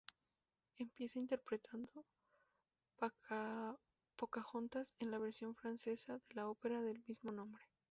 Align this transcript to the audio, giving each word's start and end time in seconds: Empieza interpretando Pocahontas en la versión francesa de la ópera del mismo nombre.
Empieza 0.79 1.19
interpretando 1.19 1.87
Pocahontas 4.17 4.95
en 4.97 5.11
la 5.11 5.19
versión 5.19 5.53
francesa 5.53 6.13
de 6.27 6.33
la 6.35 6.49
ópera 6.49 6.81
del 6.81 7.03
mismo 7.07 7.31
nombre. 7.31 7.63